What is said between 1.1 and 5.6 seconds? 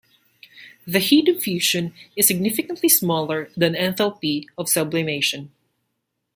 of fusion is significantly smaller than enthalpy of sublimation.